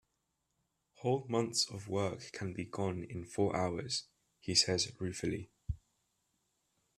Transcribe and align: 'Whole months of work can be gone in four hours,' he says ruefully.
'Whole 0.95 1.27
months 1.29 1.69
of 1.69 1.87
work 1.87 2.31
can 2.31 2.53
be 2.53 2.65
gone 2.65 3.03
in 3.03 3.23
four 3.23 3.55
hours,' 3.55 4.05
he 4.39 4.55
says 4.55 4.91
ruefully. 4.99 5.51